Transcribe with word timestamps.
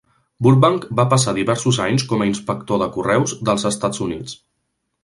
Burbank 0.45 0.87
va 0.99 1.05
passar 1.11 1.35
diversos 1.39 1.79
anys 1.85 2.07
com 2.13 2.25
a 2.25 2.29
inspector 2.33 2.83
de 2.85 2.89
correus 2.99 3.39
dels 3.51 3.71
Estats 3.73 4.07
Units. 4.09 4.37